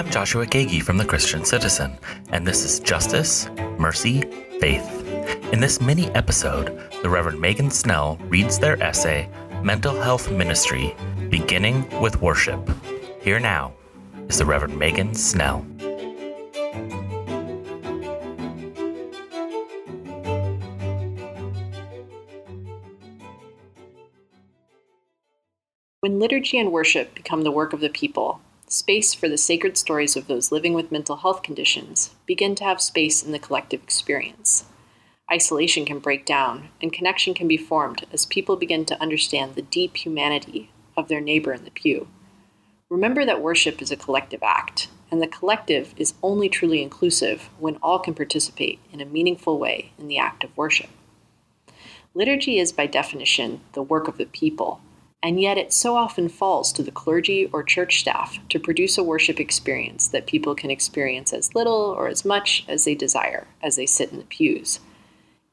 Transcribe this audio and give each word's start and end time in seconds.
I'm 0.00 0.08
Joshua 0.08 0.46
Gagey 0.46 0.82
from 0.82 0.96
the 0.96 1.04
Christian 1.04 1.44
Citizen, 1.44 1.98
and 2.30 2.46
this 2.46 2.64
is 2.64 2.80
Justice, 2.80 3.50
Mercy, 3.76 4.22
Faith. 4.58 5.06
In 5.52 5.60
this 5.60 5.78
mini 5.78 6.06
episode, 6.12 6.90
the 7.02 7.10
Reverend 7.10 7.38
Megan 7.38 7.70
Snell 7.70 8.16
reads 8.22 8.58
their 8.58 8.82
essay, 8.82 9.28
Mental 9.62 9.94
Health 10.00 10.30
Ministry 10.30 10.96
Beginning 11.28 11.84
with 12.00 12.22
Worship. 12.22 12.66
Here 13.20 13.38
now 13.38 13.74
is 14.26 14.38
the 14.38 14.46
Reverend 14.46 14.78
Megan 14.78 15.14
Snell. 15.14 15.66
When 26.00 26.18
liturgy 26.18 26.58
and 26.58 26.72
worship 26.72 27.14
become 27.14 27.42
the 27.42 27.52
work 27.52 27.74
of 27.74 27.80
the 27.80 27.90
people, 27.90 28.40
space 28.72 29.12
for 29.14 29.28
the 29.28 29.36
sacred 29.36 29.76
stories 29.76 30.16
of 30.16 30.28
those 30.28 30.52
living 30.52 30.74
with 30.74 30.92
mental 30.92 31.16
health 31.16 31.42
conditions 31.42 32.14
begin 32.24 32.54
to 32.54 32.62
have 32.62 32.80
space 32.80 33.20
in 33.20 33.32
the 33.32 33.38
collective 33.38 33.82
experience. 33.82 34.64
Isolation 35.30 35.84
can 35.84 35.98
break 35.98 36.24
down, 36.24 36.68
and 36.80 36.92
connection 36.92 37.34
can 37.34 37.48
be 37.48 37.56
formed 37.56 38.06
as 38.12 38.26
people 38.26 38.54
begin 38.54 38.84
to 38.84 39.00
understand 39.02 39.54
the 39.54 39.62
deep 39.62 39.96
humanity 39.96 40.70
of 40.96 41.08
their 41.08 41.20
neighbor 41.20 41.52
in 41.52 41.64
the 41.64 41.72
pew. 41.72 42.06
Remember 42.88 43.24
that 43.24 43.42
worship 43.42 43.82
is 43.82 43.90
a 43.90 43.96
collective 43.96 44.42
act, 44.44 44.86
and 45.10 45.20
the 45.20 45.26
collective 45.26 45.92
is 45.96 46.14
only 46.22 46.48
truly 46.48 46.80
inclusive 46.80 47.50
when 47.58 47.76
all 47.82 47.98
can 47.98 48.14
participate 48.14 48.78
in 48.92 49.00
a 49.00 49.04
meaningful 49.04 49.58
way 49.58 49.92
in 49.98 50.06
the 50.06 50.18
act 50.18 50.44
of 50.44 50.56
worship. 50.56 50.90
Liturgy 52.14 52.60
is, 52.60 52.70
by 52.70 52.86
definition, 52.86 53.62
the 53.72 53.82
work 53.82 54.06
of 54.06 54.16
the 54.16 54.26
people 54.26 54.80
and 55.22 55.40
yet 55.40 55.58
it 55.58 55.72
so 55.72 55.96
often 55.96 56.28
falls 56.28 56.72
to 56.72 56.82
the 56.82 56.90
clergy 56.90 57.46
or 57.52 57.62
church 57.62 58.00
staff 58.00 58.38
to 58.48 58.58
produce 58.58 58.96
a 58.96 59.02
worship 59.02 59.38
experience 59.38 60.08
that 60.08 60.26
people 60.26 60.54
can 60.54 60.70
experience 60.70 61.32
as 61.32 61.54
little 61.54 61.94
or 61.96 62.08
as 62.08 62.24
much 62.24 62.64
as 62.68 62.84
they 62.84 62.94
desire 62.94 63.46
as 63.62 63.76
they 63.76 63.86
sit 63.86 64.10
in 64.10 64.18
the 64.18 64.24
pews. 64.24 64.80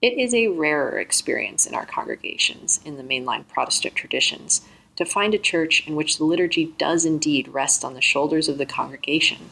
It 0.02 0.18
is 0.18 0.34
a 0.34 0.48
rarer 0.48 1.00
experience 1.00 1.66
in 1.66 1.74
our 1.74 1.86
congregations, 1.86 2.80
in 2.86 2.98
the 2.98 3.04
mainline 3.04 3.48
Protestant 3.48 3.96
traditions, 3.96 4.62
to 4.96 5.06
find 5.06 5.34
a 5.34 5.40
church 5.40 5.86
in 5.88 5.96
which 5.96 6.18
the 6.18 6.24
liturgy 6.24 6.74
does 6.78 7.04
indeed 7.04 7.48
rest 7.48 7.84
on 7.84 7.94
the 7.94 8.02
shoulders 8.02 8.48
of 8.48 8.58
the 8.58 8.66
congregation. 8.66 9.50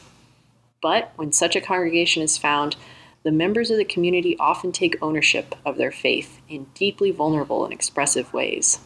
But 0.81 1.11
when 1.15 1.31
such 1.31 1.55
a 1.55 1.61
congregation 1.61 2.21
is 2.21 2.37
found, 2.37 2.75
the 3.23 3.31
members 3.31 3.71
of 3.71 3.77
the 3.77 3.85
community 3.85 4.37
often 4.39 4.71
take 4.71 5.01
ownership 5.01 5.55
of 5.65 5.77
their 5.77 5.91
faith 5.91 6.39
in 6.47 6.67
deeply 6.75 7.09
vulnerable 7.09 7.63
and 7.63 7.73
expressive 7.73 8.31
ways. 8.31 8.79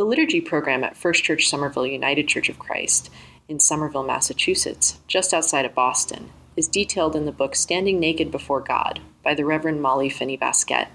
The 0.00 0.06
liturgy 0.06 0.40
program 0.40 0.82
at 0.82 0.96
First 0.96 1.24
Church 1.24 1.46
Somerville 1.46 1.86
United 1.86 2.26
Church 2.26 2.48
of 2.48 2.58
Christ 2.58 3.10
in 3.50 3.60
Somerville, 3.60 4.02
Massachusetts, 4.02 4.98
just 5.06 5.34
outside 5.34 5.66
of 5.66 5.74
Boston, 5.74 6.30
is 6.56 6.68
detailed 6.68 7.14
in 7.14 7.26
the 7.26 7.32
book 7.32 7.54
Standing 7.54 8.00
Naked 8.00 8.30
Before 8.30 8.62
God 8.62 9.00
by 9.22 9.34
the 9.34 9.44
Reverend 9.44 9.82
Molly 9.82 10.08
Phinney 10.08 10.38
Baskette. 10.38 10.88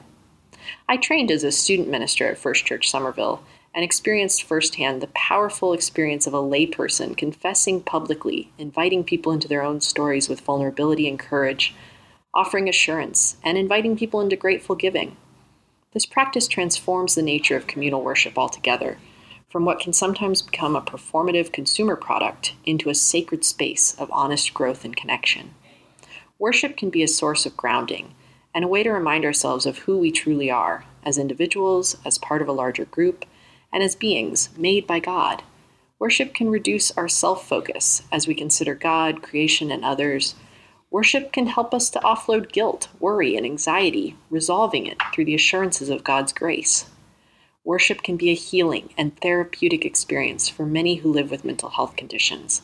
I 0.89 0.97
trained 0.97 1.29
as 1.29 1.43
a 1.43 1.51
student 1.51 1.87
minister 1.87 2.25
at 2.25 2.39
First 2.39 2.65
Church 2.65 2.89
Somerville 2.89 3.43
and 3.75 3.83
experienced 3.83 4.41
firsthand 4.41 5.01
the 5.01 5.07
powerful 5.13 5.71
experience 5.71 6.25
of 6.25 6.33
a 6.33 6.37
layperson 6.37 7.15
confessing 7.15 7.81
publicly, 7.81 8.51
inviting 8.57 9.03
people 9.03 9.31
into 9.31 9.47
their 9.47 9.61
own 9.61 9.81
stories 9.81 10.27
with 10.27 10.41
vulnerability 10.41 11.07
and 11.07 11.19
courage, 11.19 11.75
offering 12.33 12.67
assurance, 12.67 13.37
and 13.43 13.55
inviting 13.55 13.95
people 13.95 14.19
into 14.19 14.35
grateful 14.35 14.75
giving. 14.75 15.15
This 15.95 16.05
practice 16.05 16.49
transforms 16.49 17.15
the 17.15 17.21
nature 17.21 17.55
of 17.55 17.67
communal 17.67 18.01
worship 18.01 18.37
altogether, 18.37 18.97
from 19.49 19.63
what 19.63 19.79
can 19.79 19.93
sometimes 19.93 20.41
become 20.41 20.75
a 20.75 20.81
performative 20.81 21.53
consumer 21.53 21.95
product 21.95 22.53
into 22.65 22.89
a 22.89 22.93
sacred 22.93 23.45
space 23.45 23.95
of 23.97 24.11
honest 24.11 24.53
growth 24.53 24.83
and 24.83 24.93
connection. 24.93 25.55
Worship 26.37 26.75
can 26.75 26.89
be 26.89 27.01
a 27.01 27.07
source 27.07 27.45
of 27.45 27.55
grounding 27.55 28.13
and 28.53 28.65
a 28.65 28.67
way 28.67 28.83
to 28.83 28.91
remind 28.91 29.23
ourselves 29.23 29.65
of 29.65 29.77
who 29.79 29.97
we 29.97 30.11
truly 30.11 30.51
are 30.51 30.83
as 31.05 31.17
individuals, 31.17 31.95
as 32.03 32.17
part 32.17 32.41
of 32.41 32.49
a 32.49 32.51
larger 32.51 32.83
group, 32.83 33.23
and 33.71 33.81
as 33.81 33.95
beings 33.95 34.49
made 34.57 34.85
by 34.85 34.99
God. 34.99 35.43
Worship 35.97 36.33
can 36.33 36.49
reduce 36.49 36.91
our 36.97 37.07
self 37.07 37.47
focus 37.47 38.03
as 38.11 38.27
we 38.27 38.35
consider 38.35 38.75
God, 38.75 39.21
creation, 39.21 39.71
and 39.71 39.85
others 39.85 40.35
Worship 40.95 41.33
can 41.33 41.47
help 41.47 41.73
us 41.73 41.89
to 41.89 41.99
offload 41.99 42.53
guilt, 42.53 42.87
worry, 43.01 43.35
and 43.35 43.45
anxiety, 43.45 44.15
resolving 44.29 44.85
it 44.85 44.97
through 45.13 45.25
the 45.25 45.35
assurances 45.35 45.89
of 45.89 46.05
God's 46.05 46.31
grace. 46.31 46.85
Worship 47.65 48.01
can 48.01 48.15
be 48.15 48.29
a 48.29 48.33
healing 48.33 48.93
and 48.97 49.19
therapeutic 49.19 49.83
experience 49.83 50.47
for 50.47 50.65
many 50.65 50.95
who 50.95 51.11
live 51.11 51.31
with 51.31 51.43
mental 51.43 51.67
health 51.71 51.97
conditions. 51.97 52.61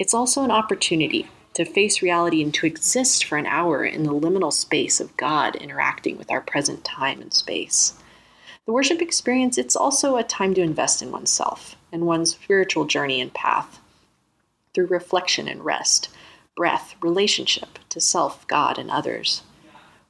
It's 0.00 0.12
also 0.12 0.42
an 0.42 0.50
opportunity 0.50 1.28
to 1.54 1.64
face 1.64 2.02
reality 2.02 2.42
and 2.42 2.52
to 2.54 2.66
exist 2.66 3.24
for 3.24 3.38
an 3.38 3.46
hour 3.46 3.84
in 3.84 4.02
the 4.02 4.10
liminal 4.10 4.52
space 4.52 4.98
of 4.98 5.16
God 5.16 5.54
interacting 5.54 6.18
with 6.18 6.28
our 6.28 6.40
present 6.40 6.84
time 6.84 7.22
and 7.22 7.32
space. 7.32 7.94
The 8.66 8.72
worship 8.72 9.00
experience, 9.00 9.58
it's 9.58 9.76
also 9.76 10.16
a 10.16 10.24
time 10.24 10.54
to 10.54 10.60
invest 10.60 11.02
in 11.02 11.12
oneself 11.12 11.76
and 11.92 12.04
one's 12.04 12.32
spiritual 12.32 12.86
journey 12.86 13.20
and 13.20 13.32
path 13.32 13.78
through 14.74 14.86
reflection 14.86 15.46
and 15.46 15.64
rest 15.64 16.08
breath, 16.60 16.94
relationship 17.00 17.78
to 17.88 17.98
self, 17.98 18.46
God, 18.46 18.76
and 18.76 18.90
others. 18.90 19.44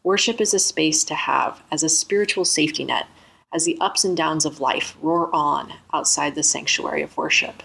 Worship 0.03 0.41
is 0.41 0.53
a 0.53 0.59
space 0.59 1.05
to 1.05 1.15
have 1.15 1.63
as 1.71 1.85
a 1.85 1.89
spiritual 1.89 2.45
safety 2.45 2.83
net 2.83 3.07
as 3.55 3.67
the 3.67 3.79
ups 3.81 4.03
and 4.03 4.17
downs 4.17 4.45
of 4.45 4.59
life 4.59 4.97
roar 5.01 5.31
on 5.33 5.75
outside 5.95 6.35
the 6.35 6.43
sanctuary 6.43 7.03
of 7.03 7.17
worship. 7.17 7.63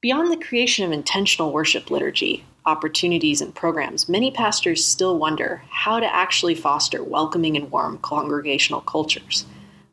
Beyond 0.00 0.30
the 0.30 0.36
creation 0.36 0.84
of 0.84 0.92
intentional 0.92 1.52
worship 1.52 1.90
liturgy, 1.90 2.44
opportunities, 2.64 3.40
and 3.40 3.52
programs, 3.52 4.08
many 4.08 4.30
pastors 4.30 4.84
still 4.84 5.18
wonder 5.18 5.62
how 5.68 5.98
to 5.98 6.14
actually 6.14 6.54
foster 6.54 7.02
welcoming 7.02 7.56
and 7.56 7.72
warm 7.72 7.98
congregational 7.98 8.82
cultures. 8.82 9.46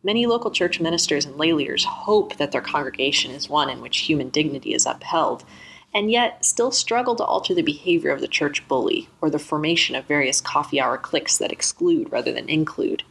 Many 0.03 0.27
local 0.27 0.51
church 0.51 0.79
ministers 0.79 1.25
and 1.25 1.35
lay 1.35 1.51
leaders 1.51 1.83
hope 1.83 2.37
that 2.37 2.51
their 2.51 2.61
congregation 2.61 3.31
is 3.31 3.49
one 3.49 3.71
in 3.71 3.81
which 3.81 4.01
human 4.01 4.29
dignity 4.29 4.75
is 4.75 4.85
upheld 4.85 5.43
and 5.95 6.11
yet 6.11 6.44
still 6.44 6.72
struggle 6.72 7.16
to 7.16 7.23
alter 7.23 7.53
the 7.53 7.61
behavior 7.61 8.11
of 8.11 8.19
the 8.19 8.28
church 8.28 8.67
bully 8.67 9.07
or 9.22 9.29
the 9.29 9.39
formation 9.39 9.95
of 9.95 10.03
various 10.06 10.41
coffee 10.41 10.79
hour 10.79 10.97
cliques 10.97 11.38
that 11.38 11.53
exclude 11.53 12.11
rather 12.11 12.33
than 12.33 12.50
include. 12.50 13.03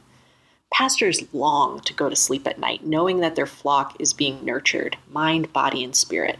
Pastors 0.71 1.25
long 1.33 1.81
to 1.81 1.95
go 1.95 2.11
to 2.11 2.17
sleep 2.17 2.47
at 2.47 2.59
night 2.59 2.85
knowing 2.85 3.21
that 3.21 3.37
their 3.37 3.47
flock 3.47 3.97
is 3.99 4.13
being 4.13 4.45
nurtured, 4.45 4.99
mind, 5.11 5.51
body, 5.51 5.83
and 5.83 5.97
spirit. 5.97 6.39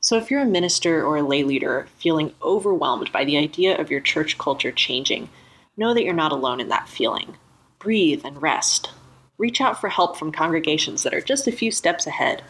So, 0.00 0.16
if 0.16 0.30
you're 0.30 0.40
a 0.40 0.46
minister 0.46 1.04
or 1.04 1.18
a 1.18 1.22
lay 1.22 1.42
leader 1.42 1.86
feeling 1.98 2.32
overwhelmed 2.42 3.12
by 3.12 3.26
the 3.26 3.36
idea 3.36 3.78
of 3.78 3.90
your 3.90 4.00
church 4.00 4.38
culture 4.38 4.72
changing, 4.72 5.28
know 5.76 5.92
that 5.92 6.04
you're 6.04 6.14
not 6.14 6.32
alone 6.32 6.60
in 6.60 6.68
that 6.68 6.88
feeling. 6.88 7.36
Breathe 7.78 8.22
and 8.24 8.40
rest. 8.40 8.92
Reach 9.36 9.60
out 9.60 9.78
for 9.78 9.90
help 9.90 10.16
from 10.16 10.32
congregations 10.32 11.02
that 11.02 11.12
are 11.12 11.20
just 11.20 11.46
a 11.46 11.52
few 11.52 11.70
steps 11.70 12.06
ahead 12.06 12.42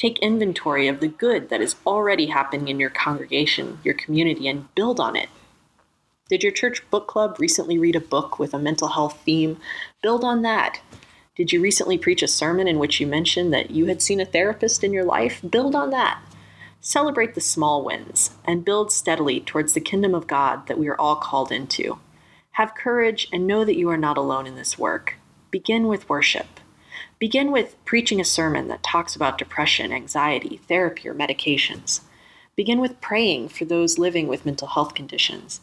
Take 0.00 0.18
inventory 0.20 0.88
of 0.88 1.00
the 1.00 1.08
good 1.08 1.50
that 1.50 1.60
is 1.60 1.76
already 1.86 2.28
happening 2.28 2.68
in 2.68 2.80
your 2.80 2.88
congregation, 2.88 3.80
your 3.84 3.92
community, 3.92 4.48
and 4.48 4.74
build 4.74 4.98
on 4.98 5.14
it. 5.14 5.28
Did 6.30 6.42
your 6.42 6.52
church 6.52 6.82
book 6.88 7.06
club 7.06 7.36
recently 7.38 7.78
read 7.78 7.94
a 7.94 8.00
book 8.00 8.38
with 8.38 8.54
a 8.54 8.58
mental 8.58 8.88
health 8.88 9.20
theme? 9.26 9.58
Build 10.02 10.24
on 10.24 10.40
that. 10.40 10.80
Did 11.36 11.52
you 11.52 11.60
recently 11.60 11.98
preach 11.98 12.22
a 12.22 12.28
sermon 12.28 12.66
in 12.66 12.78
which 12.78 12.98
you 12.98 13.06
mentioned 13.06 13.52
that 13.52 13.72
you 13.72 13.86
had 13.88 14.00
seen 14.00 14.20
a 14.20 14.24
therapist 14.24 14.82
in 14.82 14.94
your 14.94 15.04
life? 15.04 15.42
Build 15.46 15.74
on 15.74 15.90
that. 15.90 16.22
Celebrate 16.80 17.34
the 17.34 17.42
small 17.42 17.84
wins 17.84 18.30
and 18.46 18.64
build 18.64 18.90
steadily 18.90 19.40
towards 19.40 19.74
the 19.74 19.82
kingdom 19.82 20.14
of 20.14 20.26
God 20.26 20.66
that 20.66 20.78
we 20.78 20.88
are 20.88 20.98
all 20.98 21.16
called 21.16 21.52
into. 21.52 21.98
Have 22.52 22.74
courage 22.74 23.28
and 23.34 23.46
know 23.46 23.66
that 23.66 23.76
you 23.76 23.90
are 23.90 23.98
not 23.98 24.16
alone 24.16 24.46
in 24.46 24.54
this 24.54 24.78
work. 24.78 25.16
Begin 25.50 25.88
with 25.88 26.08
worship. 26.08 26.59
Begin 27.20 27.52
with 27.52 27.76
preaching 27.84 28.18
a 28.18 28.24
sermon 28.24 28.68
that 28.68 28.82
talks 28.82 29.14
about 29.14 29.36
depression, 29.36 29.92
anxiety, 29.92 30.56
therapy, 30.66 31.06
or 31.06 31.14
medications. 31.14 32.00
Begin 32.56 32.80
with 32.80 33.02
praying 33.02 33.50
for 33.50 33.66
those 33.66 33.98
living 33.98 34.26
with 34.26 34.46
mental 34.46 34.68
health 34.68 34.94
conditions. 34.94 35.60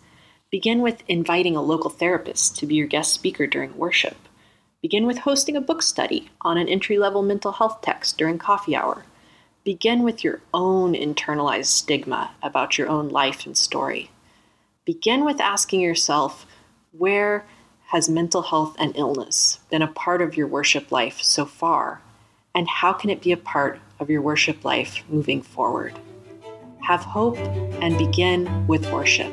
Begin 0.52 0.84
with 0.84 1.02
inviting 1.08 1.56
a 1.56 1.64
local 1.64 1.90
therapist 1.90 2.58
to 2.58 2.68
be 2.68 2.76
your 2.76 2.86
guest 2.86 3.12
speaker 3.12 3.48
during 3.48 3.76
worship. 3.76 4.18
Begin 4.84 5.08
with 5.08 5.18
hosting 5.18 5.58
a 5.58 5.62
book 5.62 5.82
study 5.82 6.30
on 6.42 6.60
an 6.60 6.70
entry 6.70 7.00
level 7.00 7.24
mental 7.24 7.54
health 7.54 7.82
text 7.82 8.20
during 8.20 8.38
coffee 8.38 8.76
hour. 8.76 9.04
Begin 9.64 10.04
with 10.04 10.24
your 10.24 10.42
own 10.54 10.94
internalized 10.94 11.66
stigma 11.66 12.36
about 12.44 12.78
your 12.78 12.88
own 12.88 13.10
life 13.10 13.48
and 13.48 13.58
story. 13.58 14.12
Begin 14.86 15.26
with 15.26 15.42
asking 15.42 15.82
yourself 15.82 16.46
where 16.92 17.48
has 17.88 18.10
mental 18.10 18.42
health 18.42 18.76
and 18.80 18.96
illness 18.98 19.60
been 19.72 19.82
a 19.82 19.88
part 19.88 20.22
of 20.22 20.36
your 20.36 20.46
worship 20.46 20.92
life 20.92 21.22
so 21.22 21.46
far? 21.46 22.02
And 22.54 22.68
how 22.68 22.92
can 22.92 23.10
it 23.10 23.22
be 23.22 23.32
a 23.32 23.38
part 23.38 23.80
of 24.00 24.10
your 24.10 24.22
worship 24.22 24.66
life 24.66 25.04
moving 25.08 25.42
forward? 25.42 25.98
Have 26.82 27.02
hope 27.02 27.38
and 27.82 27.98
begin 27.98 28.68
with 28.68 28.92
worship. 28.92 29.32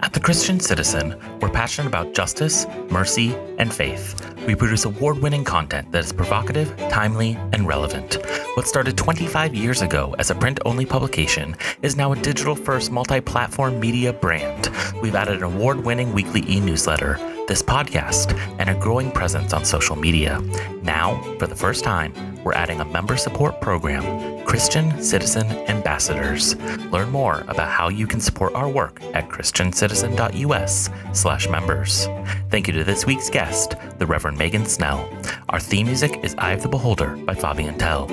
At 0.00 0.12
the 0.12 0.20
Christian 0.20 0.58
Citizen, 0.58 1.16
we're 1.40 1.50
passionate 1.50 1.86
about 1.86 2.12
justice, 2.12 2.66
mercy, 2.90 3.32
and 3.58 3.72
faith. 3.72 4.29
We 4.50 4.56
produce 4.56 4.84
award 4.84 5.22
winning 5.22 5.44
content 5.44 5.92
that 5.92 6.04
is 6.04 6.12
provocative, 6.12 6.76
timely, 6.88 7.38
and 7.52 7.68
relevant. 7.68 8.18
What 8.56 8.66
started 8.66 8.98
25 8.98 9.54
years 9.54 9.80
ago 9.80 10.16
as 10.18 10.32
a 10.32 10.34
print 10.34 10.58
only 10.64 10.84
publication 10.84 11.56
is 11.82 11.96
now 11.96 12.10
a 12.10 12.16
digital 12.16 12.56
first 12.56 12.90
multi 12.90 13.20
platform 13.20 13.78
media 13.78 14.12
brand. 14.12 14.68
We've 15.00 15.14
added 15.14 15.36
an 15.36 15.44
award 15.44 15.84
winning 15.84 16.12
weekly 16.12 16.42
e 16.48 16.58
newsletter, 16.58 17.16
this 17.46 17.62
podcast, 17.62 18.36
and 18.58 18.68
a 18.68 18.74
growing 18.74 19.12
presence 19.12 19.52
on 19.52 19.64
social 19.64 19.94
media. 19.94 20.40
Now, 20.82 21.22
for 21.38 21.46
the 21.46 21.54
first 21.54 21.84
time, 21.84 22.12
we're 22.42 22.54
adding 22.54 22.80
a 22.80 22.84
member 22.84 23.16
support 23.16 23.60
program, 23.60 24.44
Christian 24.44 25.00
Citizen 25.00 25.46
Ambassadors. 25.68 26.56
Learn 26.90 27.10
more 27.10 27.44
about 27.46 27.68
how 27.68 27.88
you 27.88 28.08
can 28.08 28.18
support 28.18 28.52
our 28.54 28.68
work 28.68 29.00
at 29.14 29.28
christiancitizen.us/members. 29.28 32.08
Thank 32.50 32.66
you 32.66 32.74
to 32.74 32.82
this 32.82 33.06
week's 33.06 33.30
guest, 33.30 33.76
the 33.98 34.06
Reverend 34.06 34.36
Megan 34.36 34.66
Snell. 34.66 35.08
Our 35.50 35.60
theme 35.60 35.86
music 35.86 36.18
is 36.24 36.34
Eye 36.36 36.50
of 36.50 36.62
the 36.62 36.68
Beholder 36.68 37.16
by 37.18 37.32
Fabian 37.32 37.78
Tell. 37.78 38.06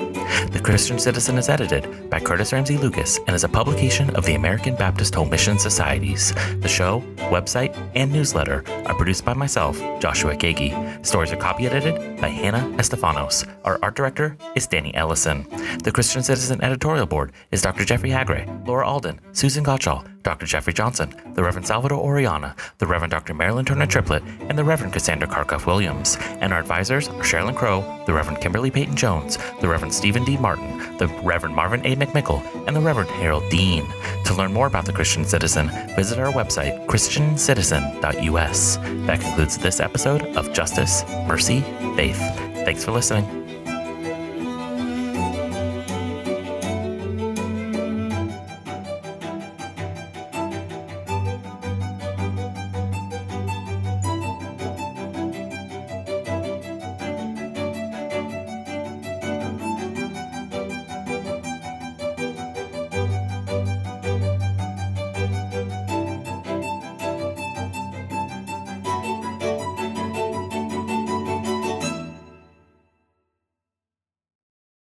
The 0.52 0.60
Christian 0.62 1.00
Citizen 1.00 1.38
is 1.38 1.48
edited 1.48 2.08
by 2.08 2.20
Curtis 2.20 2.52
Ramsey 2.52 2.78
Lucas 2.78 3.18
and 3.26 3.34
is 3.34 3.42
a 3.42 3.48
publication 3.48 4.14
of 4.14 4.24
the 4.24 4.36
American 4.36 4.76
Baptist 4.76 5.16
Home 5.16 5.28
Mission 5.28 5.58
Societies. 5.58 6.32
The 6.60 6.68
show, 6.68 7.00
website, 7.32 7.76
and 7.96 8.12
newsletter 8.12 8.62
are 8.86 8.94
produced 8.94 9.24
by 9.24 9.34
myself, 9.34 9.76
Joshua 9.98 10.36
Kagi. 10.36 11.04
Stories 11.04 11.32
are 11.32 11.36
copy 11.36 11.66
edited 11.66 12.20
by 12.20 12.28
Hannah 12.28 12.68
Estefanos. 12.76 13.44
Our 13.64 13.80
art 13.82 13.96
director 13.96 14.36
is 14.54 14.68
Danny 14.68 14.94
Ellison. 14.94 15.48
The 15.82 15.90
Christian 15.90 16.22
Citizen 16.22 16.62
editorial 16.62 17.06
board 17.06 17.32
is 17.50 17.62
Dr. 17.62 17.84
Jeffrey 17.84 18.10
Haggray, 18.10 18.46
Laura 18.68 18.86
Alden, 18.86 19.20
Susan 19.32 19.64
Gottschall, 19.64 20.06
Dr. 20.28 20.44
Jeffrey 20.44 20.74
Johnson, 20.74 21.14
the 21.32 21.42
Reverend 21.42 21.66
Salvador 21.66 21.98
Oriana, 21.98 22.54
the 22.76 22.86
Reverend 22.86 23.12
Dr. 23.12 23.32
Marilyn 23.32 23.64
Turner 23.64 23.86
Triplett, 23.86 24.22
and 24.40 24.58
the 24.58 24.62
Reverend 24.62 24.92
Cassandra 24.92 25.26
Carkuff 25.26 25.64
Williams. 25.64 26.18
And 26.42 26.52
our 26.52 26.60
advisors 26.60 27.08
are 27.08 27.22
Sherilyn 27.22 27.56
Crow, 27.56 27.80
the 28.06 28.12
Reverend 28.12 28.42
Kimberly 28.42 28.70
Peyton 28.70 28.94
Jones, 28.94 29.38
the 29.62 29.68
Reverend 29.68 29.94
Stephen 29.94 30.24
D. 30.24 30.36
Martin, 30.36 30.98
the 30.98 31.06
Reverend 31.22 31.56
Marvin 31.56 31.80
A. 31.86 31.96
McMickle, 31.96 32.42
and 32.66 32.76
the 32.76 32.80
Reverend 32.82 33.08
Harold 33.08 33.48
Dean. 33.48 33.86
To 34.26 34.34
learn 34.34 34.52
more 34.52 34.66
about 34.66 34.84
the 34.84 34.92
Christian 34.92 35.24
Citizen, 35.24 35.70
visit 35.96 36.18
our 36.18 36.30
website, 36.30 36.84
christiancitizen.us. 36.84 38.76
That 38.76 39.20
concludes 39.22 39.56
this 39.56 39.80
episode 39.80 40.24
of 40.36 40.52
Justice, 40.52 41.04
Mercy, 41.26 41.62
Faith. 41.96 42.18
Thanks 42.66 42.84
for 42.84 42.92
listening. 42.92 43.37